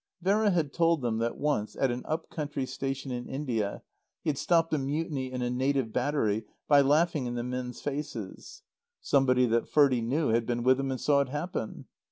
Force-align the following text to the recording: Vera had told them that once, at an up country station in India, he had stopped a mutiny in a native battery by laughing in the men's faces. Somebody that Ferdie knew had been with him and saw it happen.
Vera 0.19 0.49
had 0.49 0.73
told 0.73 1.03
them 1.03 1.19
that 1.19 1.37
once, 1.37 1.75
at 1.75 1.91
an 1.91 2.01
up 2.07 2.27
country 2.31 2.65
station 2.65 3.11
in 3.11 3.27
India, 3.27 3.83
he 4.23 4.31
had 4.31 4.37
stopped 4.39 4.73
a 4.73 4.79
mutiny 4.79 5.31
in 5.31 5.43
a 5.43 5.49
native 5.51 5.93
battery 5.93 6.43
by 6.67 6.81
laughing 6.81 7.27
in 7.27 7.35
the 7.35 7.43
men's 7.43 7.81
faces. 7.81 8.63
Somebody 8.99 9.45
that 9.45 9.67
Ferdie 9.69 10.01
knew 10.01 10.29
had 10.29 10.47
been 10.47 10.63
with 10.63 10.79
him 10.79 10.89
and 10.89 10.99
saw 10.99 11.19
it 11.21 11.29
happen. 11.29 11.85